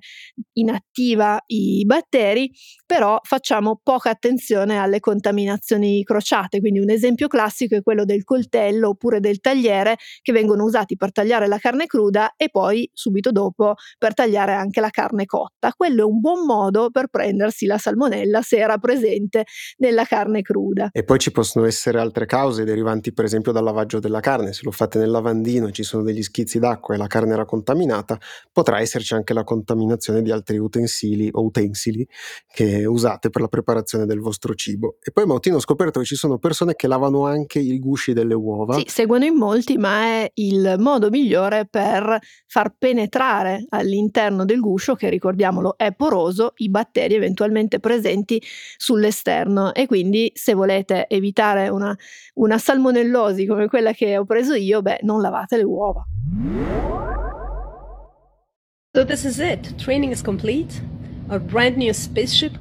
[0.54, 2.52] inattiva i batteri,
[2.84, 6.60] però facciamo poca attenzione alle contaminazioni crociate.
[6.60, 11.12] Quindi un esempio classico è quello del coltello oppure del tagliere che vengono usati per
[11.12, 15.72] tagliare la carne cruda e poi subito dopo per tagliare anche la carne cotta.
[15.78, 19.46] Quello è un buon modo per prendersi la salmonella se era presente
[19.78, 20.90] nella carne cruda.
[20.92, 24.62] E poi ci possono essere altre cause derivanti per esempio dal lavaggio della carne, se
[24.64, 28.20] lo fate nel lavandino e ci sono degli schizzi d'acqua e la carne era contaminata,
[28.52, 32.08] potrà esserci anche la contaminazione di altri utensili o utensili
[32.48, 34.98] che usate per la preparazione del vostro cibo.
[35.02, 38.34] E poi Mautino ho scoperto che ci sono persone che lavano anche i gusci delle
[38.34, 38.76] uova.
[38.76, 44.96] Sì, seguono in molti, ma è il modo migliore per far penetrare all'interno del guscio,
[44.96, 48.42] che ricordiamolo è poroso, i batteri eventualmente presenti
[48.78, 51.98] sull'esterno e quindi se volete evitare fare una,
[52.36, 56.06] una salmonellosi come quella che ho preso io, beh, non lavate le uova.
[58.94, 59.76] So this is it.
[59.76, 60.82] Training is complete.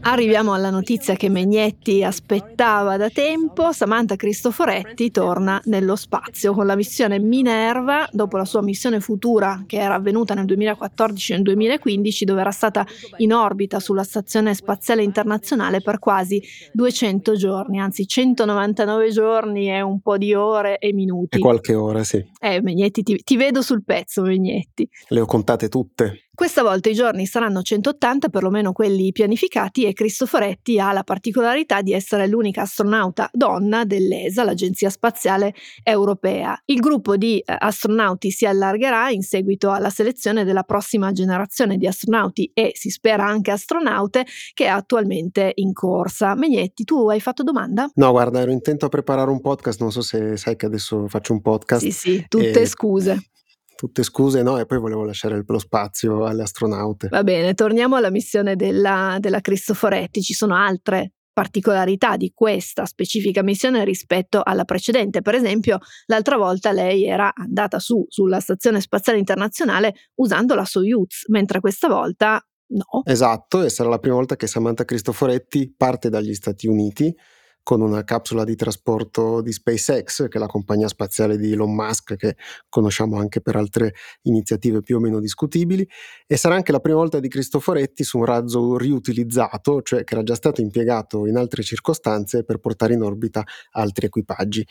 [0.00, 3.70] Arriviamo alla notizia che Megnetti aspettava da tempo.
[3.70, 9.76] Samantha Cristoforetti torna nello spazio con la missione Minerva, dopo la sua missione futura che
[9.76, 12.84] era avvenuta nel 2014 e nel 2015, dove era stata
[13.18, 20.00] in orbita sulla Stazione Spaziale Internazionale per quasi 200 giorni, anzi 199 giorni e un
[20.00, 21.36] po' di ore e minuti.
[21.36, 22.24] E qualche ora, sì.
[22.40, 24.88] Eh, Megnetti, ti, ti vedo sul pezzo, Megnetti.
[25.08, 26.25] Le ho contate tutte.
[26.36, 31.94] Questa volta i giorni saranno 180, perlomeno quelli pianificati, e Cristoforetti ha la particolarità di
[31.94, 36.60] essere l'unica astronauta donna dell'ESA, l'Agenzia Spaziale Europea.
[36.66, 41.86] Il gruppo di eh, astronauti si allargherà in seguito alla selezione della prossima generazione di
[41.86, 46.34] astronauti e si spera anche astronaute che è attualmente in corsa.
[46.34, 47.90] Megnetti, tu hai fatto domanda?
[47.94, 51.32] No, guarda, ero intento a preparare un podcast, non so se sai che adesso faccio
[51.32, 51.82] un podcast.
[51.82, 52.66] Sì, sì, tutte e...
[52.66, 53.30] scuse
[53.76, 54.58] tutte scuse, no?
[54.58, 57.08] E poi volevo lasciare lo spazio alle astronaute.
[57.08, 60.22] Va bene, torniamo alla missione della, della Cristoforetti.
[60.22, 65.20] Ci sono altre particolarità di questa specifica missione rispetto alla precedente.
[65.20, 71.28] Per esempio, l'altra volta lei era andata su sulla Stazione Spaziale Internazionale usando la Soyuz,
[71.28, 73.02] mentre questa volta no.
[73.04, 77.14] Esatto, e sarà la prima volta che Samantha Cristoforetti parte dagli Stati Uniti
[77.66, 82.14] con una capsula di trasporto di SpaceX, che è la compagnia spaziale di Elon Musk,
[82.14, 82.36] che
[82.68, 85.84] conosciamo anche per altre iniziative più o meno discutibili,
[86.28, 90.22] e sarà anche la prima volta di Cristoforetti su un razzo riutilizzato, cioè che era
[90.22, 94.64] già stato impiegato in altre circostanze per portare in orbita altri equipaggi.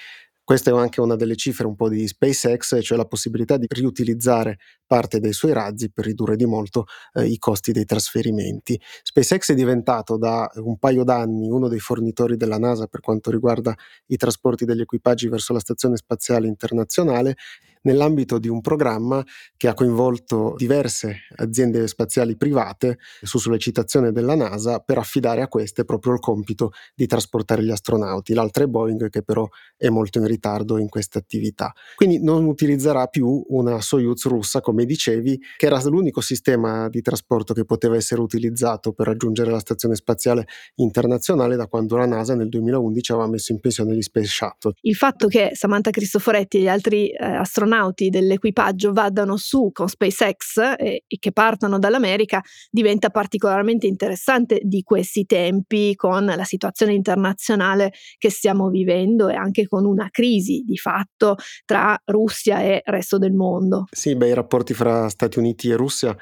[0.46, 4.60] Questa è anche una delle cifre un po' di SpaceX, cioè la possibilità di riutilizzare
[4.86, 8.80] parte dei suoi razzi per ridurre di molto eh, i costi dei trasferimenti.
[9.02, 13.74] SpaceX è diventato da un paio d'anni uno dei fornitori della NASA per quanto riguarda
[14.06, 17.38] i trasporti degli equipaggi verso la Stazione Spaziale Internazionale
[17.86, 19.24] nell'ambito di un programma
[19.58, 25.86] che ha coinvolto diverse aziende spaziali private su sollecitazione della NASA per affidare a queste
[25.86, 28.34] proprio il compito di trasportare gli astronauti.
[28.34, 31.74] L'altra è Boeing che però è molto in ritardo in questa attività.
[31.96, 37.54] Quindi non utilizzerà più una Soyuz russa, come dicevi, che era l'unico sistema di trasporto
[37.54, 42.50] che poteva essere utilizzato per raggiungere la Stazione Spaziale Internazionale da quando la NASA nel
[42.50, 44.74] 2011 aveva messo in pensione gli Space Shuttle.
[44.82, 49.88] Il fatto che Samantha Cristoforetti e gli altri eh, astronauti astronauti dell'equipaggio vadano su con
[49.88, 56.94] SpaceX e, e che partano dall'America diventa particolarmente interessante di questi tempi con la situazione
[56.94, 61.36] internazionale che stiamo vivendo e anche con una crisi di fatto
[61.66, 63.86] tra Russia e resto del mondo.
[63.92, 66.16] Sì, beh, i rapporti fra Stati Uniti e Russia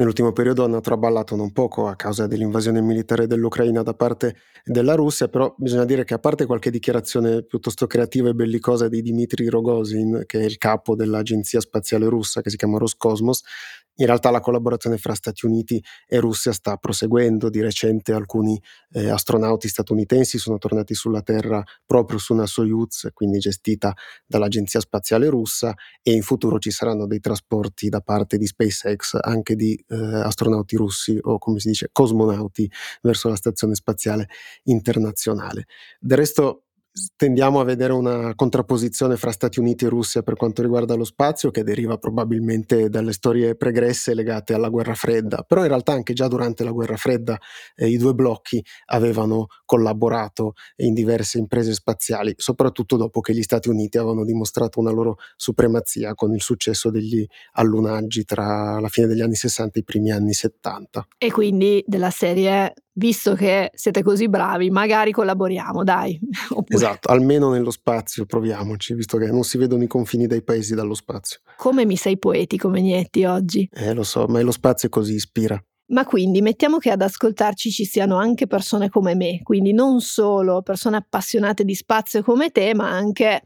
[0.00, 5.28] nell'ultimo periodo hanno traballato non poco a causa dell'invasione militare dell'Ucraina da parte della Russia,
[5.28, 10.22] però bisogna dire che a parte qualche dichiarazione piuttosto creativa e bellicosa di Dmitry Rogozin,
[10.24, 13.42] che è il capo dell'agenzia spaziale russa che si chiama Roscosmos,
[13.96, 17.50] in realtà la collaborazione fra Stati Uniti e Russia sta proseguendo.
[17.50, 18.60] Di recente alcuni
[18.92, 23.94] eh, astronauti statunitensi sono tornati sulla Terra proprio su una Soyuz, quindi gestita
[24.26, 29.54] dall'Agenzia Spaziale Russa, e in futuro ci saranno dei trasporti da parte di SpaceX anche
[29.54, 32.70] di eh, astronauti russi o come si dice cosmonauti
[33.02, 34.28] verso la Stazione Spaziale
[34.64, 35.66] Internazionale.
[35.98, 36.64] Del resto
[37.16, 41.50] tendiamo a vedere una contrapposizione fra Stati Uniti e Russia per quanto riguarda lo spazio
[41.50, 46.26] che deriva probabilmente dalle storie pregresse legate alla guerra fredda, però in realtà anche già
[46.28, 47.38] durante la guerra fredda
[47.76, 53.68] eh, i due blocchi avevano collaborato in diverse imprese spaziali, soprattutto dopo che gli Stati
[53.68, 59.20] Uniti avevano dimostrato una loro supremazia con il successo degli allunaggi tra la fine degli
[59.20, 61.06] anni 60 e i primi anni 70.
[61.18, 66.18] E quindi della serie visto che siete così bravi, magari collaboriamo, dai.
[66.50, 66.76] Oppure...
[66.76, 70.94] Esatto, almeno nello spazio proviamoci, visto che non si vedono i confini dei paesi dallo
[70.94, 71.40] spazio.
[71.56, 73.68] Come mi sei poetico, Megnetti, oggi?
[73.72, 75.62] Eh, lo so, ma lo spazio così ispira.
[75.90, 80.62] Ma quindi mettiamo che ad ascoltarci ci siano anche persone come me, quindi non solo
[80.62, 83.42] persone appassionate di spazio come te, ma anche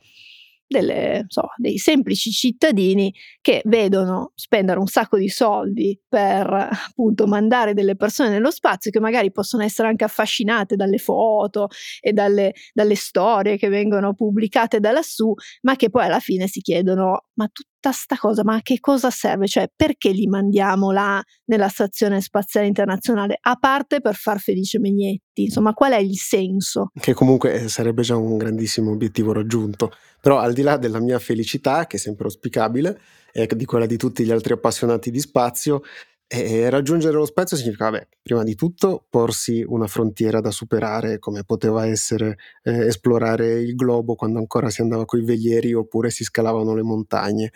[0.78, 7.74] delle, so, dei semplici cittadini che vedono spendere un sacco di soldi per appunto mandare
[7.74, 11.68] delle persone nello spazio che magari possono essere anche affascinate dalle foto
[12.00, 15.32] e dalle, dalle storie che vengono pubblicate da lassù,
[15.62, 17.48] ma che poi alla fine si chiedono ma
[17.84, 19.46] tutta sta cosa, ma a che cosa serve?
[19.46, 23.36] Cioè perché li mandiamo là nella stazione spaziale internazionale?
[23.40, 26.90] A parte per far felice Megnetti, insomma qual è il senso?
[26.98, 29.92] Che comunque eh, sarebbe già un grandissimo obiettivo raggiunto.
[30.20, 32.98] Però al di là della mia felicità, che è sempre auspicabile,
[33.30, 35.82] e di quella di tutti gli altri appassionati di spazio,
[36.26, 41.44] e raggiungere lo spazio significa, vabbè, prima di tutto porsi una frontiera da superare, come
[41.44, 46.74] poteva essere eh, esplorare il globo quando ancora si andava coi velieri oppure si scalavano
[46.74, 47.52] le montagne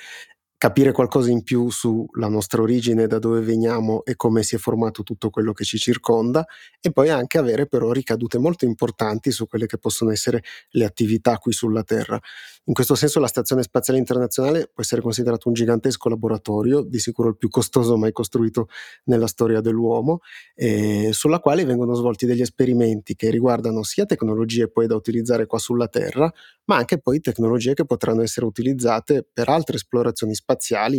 [0.59, 5.05] capire qualcosa in più sulla nostra origine, da dove veniamo e come si è formato
[5.05, 6.45] tutto quello che ci circonda
[6.81, 11.39] e poi anche avere però ricadute molto importanti su quelle che possono essere le attività
[11.39, 12.19] qui sulla Terra.
[12.65, 17.29] In questo senso la Stazione Spaziale Internazionale può essere considerato un gigantesco laboratorio, di sicuro
[17.29, 18.67] il più costoso mai costruito
[19.05, 20.21] nella storia dell'uomo,
[20.55, 25.59] eh, sulla quale vengono svolti degli esperimenti che riguardano sia tecnologie poi da utilizzare qua
[25.59, 26.31] sulla Terra,
[26.65, 30.48] ma anche poi tecnologie che potranno essere utilizzate per altre esplorazioni spaziali,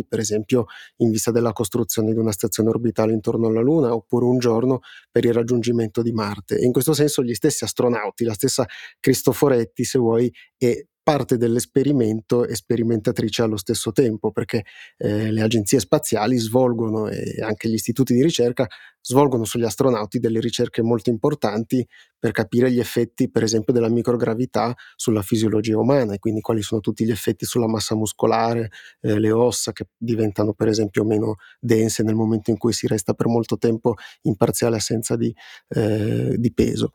[0.06, 0.66] per esempio
[0.98, 5.24] in vista della costruzione di una stazione orbitale intorno alla Luna, oppure un giorno per
[5.24, 6.58] il raggiungimento di Marte.
[6.58, 8.66] E in questo senso gli stessi astronauti, la stessa
[9.00, 14.64] Cristoforetti, se vuoi, è parte dell'esperimento e sperimentatrice allo stesso tempo, perché
[14.96, 18.68] eh, le agenzie spaziali svolgono e anche gli istituti di ricerca
[19.02, 21.84] svolgono sugli astronauti delle ricerche molto importanti
[22.20, 26.82] per capire gli effetti, per esempio, della microgravità sulla fisiologia umana e quindi quali sono
[26.82, 28.70] tutti gli effetti sulla massa muscolare,
[29.00, 33.14] eh, le ossa che diventano, per esempio, meno dense nel momento in cui si resta
[33.14, 35.34] per molto tempo in parziale assenza di,
[35.68, 36.92] eh, di peso.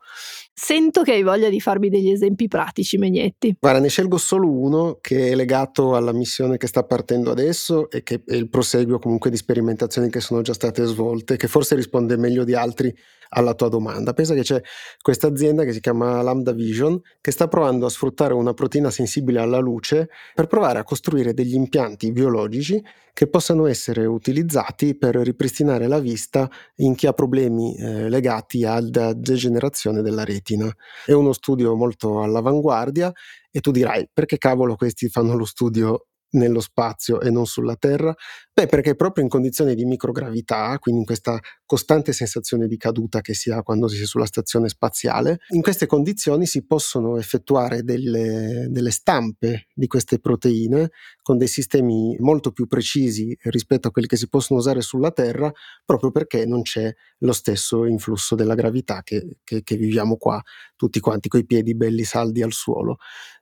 [0.54, 3.56] Sento che hai voglia di farmi degli esempi pratici, Megnetti.
[3.58, 8.04] Guarda, ne scelgo solo uno che è legato alla missione che sta partendo adesso e
[8.04, 12.16] che è il proseguio comunque di sperimentazioni che sono già state svolte, che forse risponde
[12.16, 12.94] meglio di altri
[13.30, 14.12] alla tua domanda.
[14.12, 14.60] Pensa che c'è
[15.00, 19.40] questa azienda che si chiama Lambda Vision che sta provando a sfruttare una proteina sensibile
[19.40, 25.86] alla luce per provare a costruire degli impianti biologici che possano essere utilizzati per ripristinare
[25.86, 30.70] la vista in chi ha problemi eh, legati alla degenerazione della retina.
[31.02, 33.10] È uno studio molto all'avanguardia
[33.56, 38.14] e tu dirai perché cavolo questi fanno lo studio nello spazio e non sulla Terra?
[38.58, 43.34] Beh, perché proprio in condizioni di microgravità, quindi in questa costante sensazione di caduta che
[43.34, 48.68] si ha quando si è sulla stazione spaziale, in queste condizioni si possono effettuare delle,
[48.70, 50.88] delle stampe di queste proteine
[51.20, 55.52] con dei sistemi molto più precisi rispetto a quelli che si possono usare sulla Terra,
[55.84, 60.40] proprio perché non c'è lo stesso influsso della gravità che, che, che viviamo qua,
[60.76, 62.96] tutti quanti coi piedi belli saldi al suolo.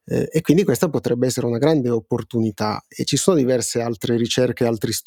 [0.07, 4.66] Eh, e quindi questa potrebbe essere una grande opportunità e ci sono diverse altre ricerche,
[4.66, 5.03] altri studi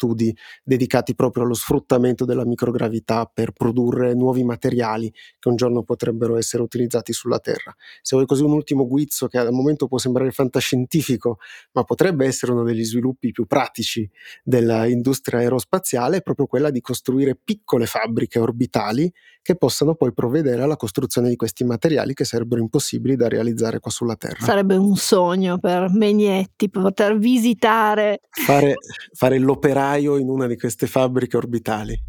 [0.62, 6.62] dedicati proprio allo sfruttamento della microgravità per produrre nuovi materiali che un giorno potrebbero essere
[6.62, 7.74] utilizzati sulla Terra.
[8.02, 11.38] Se vuoi così un ultimo guizzo che al momento può sembrare fantascientifico,
[11.72, 14.08] ma potrebbe essere uno degli sviluppi più pratici
[14.42, 19.12] dell'industria aerospaziale, è proprio quella di costruire piccole fabbriche orbitali
[19.48, 23.90] che possano poi provvedere alla costruzione di questi materiali che sarebbero impossibili da realizzare qua
[23.90, 24.44] sulla Terra.
[24.44, 28.20] Sarebbe un sogno per Megnetti poter visitare.
[28.28, 28.74] Fare,
[29.14, 32.01] fare l'operaio in una di queste fabbriche orbitali.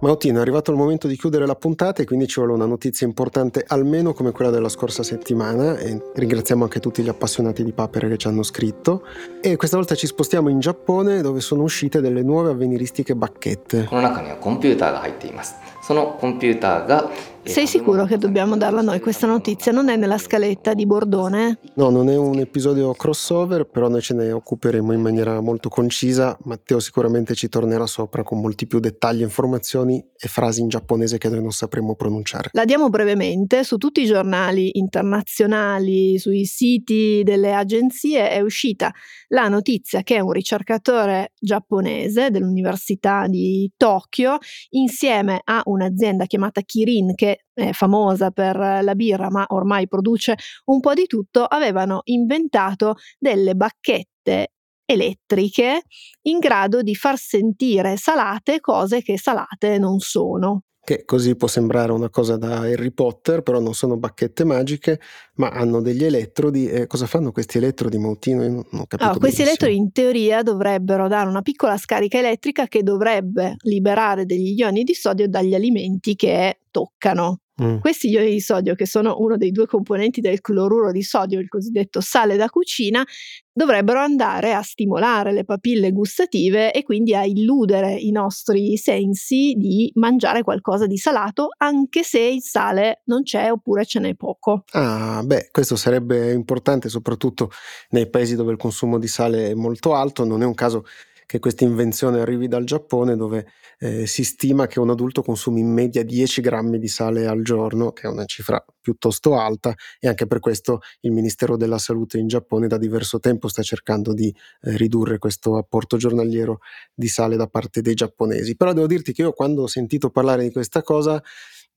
[0.00, 3.04] Mautino, è arrivato il momento di chiudere la puntata e quindi ci vuole una notizia
[3.04, 8.08] importante almeno come quella della scorsa settimana e ringraziamo anche tutti gli appassionati di papere
[8.08, 9.04] che ci hanno scritto
[9.40, 13.86] e questa volta ci spostiamo in Giappone dove sono uscite delle nuove avveniristiche bacchette.
[13.86, 17.10] この中にはコンピューターが入っていますそのコンピューターが
[17.45, 19.73] sei sicuro che dobbiamo darla noi questa notizia?
[19.73, 21.59] Non è nella scaletta di Bordone?
[21.75, 26.37] No, non è un episodio crossover, però noi ce ne occuperemo in maniera molto concisa.
[26.45, 31.27] Matteo sicuramente ci tornerà sopra con molti più dettagli, informazioni e frasi in giapponese che
[31.27, 32.49] noi non sapremo pronunciare.
[32.53, 38.91] La diamo brevemente, su tutti i giornali internazionali, sui siti delle agenzie è uscita
[39.33, 44.37] la notizia che un ricercatore giapponese dell'Università di Tokyo,
[44.69, 50.79] insieme a un'azienda chiamata Kirin, che è famosa per la birra, ma ormai produce un
[50.79, 54.51] po' di tutto, avevano inventato delle bacchette
[54.85, 55.81] elettriche
[56.23, 60.63] in grado di far sentire salate cose che salate non sono.
[60.85, 64.99] Che così può sembrare una cosa da Harry Potter, però non sono bacchette magiche,
[65.35, 66.67] ma hanno degli elettrodi.
[66.67, 68.43] E cosa fanno questi elettrodi, Mautino?
[68.43, 69.03] Io non ho capito.
[69.03, 74.59] Allora, questi elettrodi in teoria dovrebbero dare una piccola scarica elettrica che dovrebbe liberare degli
[74.59, 77.42] ioni di sodio dagli alimenti che toccano.
[77.61, 77.77] Mm.
[77.77, 81.47] Questi ioni di sodio, che sono uno dei due componenti del cloruro di sodio, il
[81.47, 83.05] cosiddetto sale da cucina,
[83.51, 89.91] dovrebbero andare a stimolare le papille gustative e quindi a illudere i nostri sensi di
[89.95, 94.63] mangiare qualcosa di salato, anche se il sale non c'è oppure ce n'è poco.
[94.71, 97.51] Ah, beh, questo sarebbe importante soprattutto
[97.89, 100.25] nei paesi dove il consumo di sale è molto alto.
[100.25, 100.85] Non è un caso
[101.33, 103.47] che questa invenzione arrivi dal Giappone dove
[103.79, 107.91] eh, si stima che un adulto consumi in media 10 grammi di sale al giorno,
[107.91, 112.27] che è una cifra piuttosto alta e anche per questo il Ministero della Salute in
[112.27, 116.59] Giappone da diverso tempo sta cercando di eh, ridurre questo apporto giornaliero
[116.93, 118.55] di sale da parte dei giapponesi.
[118.55, 121.19] Però devo dirti che io quando ho sentito parlare di questa cosa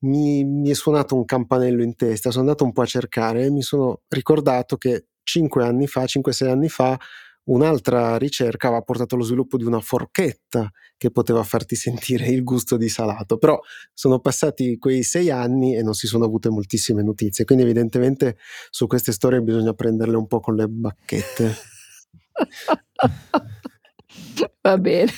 [0.01, 3.49] mi, mi è suonato un campanello in testa, sono andato un po' a cercare e
[3.49, 6.95] mi sono ricordato che 5 anni fa, 5-6 anni fa,
[7.47, 12.75] Un'altra ricerca aveva portato allo sviluppo di una forchetta che poteva farti sentire il gusto
[12.75, 13.59] di salato, però
[13.93, 18.37] sono passati quei sei anni e non si sono avute moltissime notizie, quindi evidentemente
[18.69, 21.55] su queste storie bisogna prenderle un po' con le bacchette.
[24.61, 25.11] Va bene.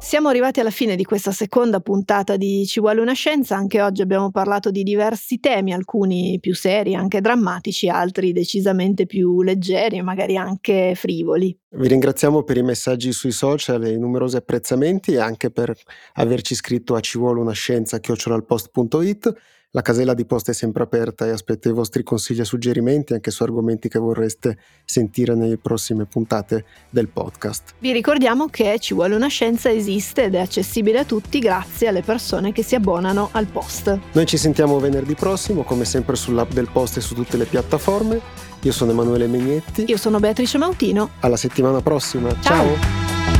[0.00, 4.00] Siamo arrivati alla fine di questa seconda puntata di Ci vuole una scienza, anche oggi
[4.00, 10.02] abbiamo parlato di diversi temi, alcuni più seri, anche drammatici, altri decisamente più leggeri e
[10.02, 11.56] magari anche frivoli.
[11.68, 15.72] Vi ringraziamo per i messaggi sui social e i numerosi apprezzamenti e anche per
[16.14, 19.34] averci scritto a ci vuole una scienza chiocciolalpost.it.
[19.72, 23.30] La casella di posta è sempre aperta e aspetto i vostri consigli e suggerimenti anche
[23.30, 27.74] su argomenti che vorreste sentire nelle prossime puntate del podcast.
[27.78, 32.02] Vi ricordiamo che Ci vuole una scienza esiste ed è accessibile a tutti grazie alle
[32.02, 33.96] persone che si abbonano al post.
[34.10, 38.20] Noi ci sentiamo venerdì prossimo, come sempre sull'app del post e su tutte le piattaforme.
[38.62, 39.84] Io sono Emanuele Megnetti.
[39.86, 41.10] Io sono Beatrice Mautino.
[41.20, 42.28] Alla settimana prossima.
[42.40, 42.74] Ciao.
[42.76, 43.39] Ciao.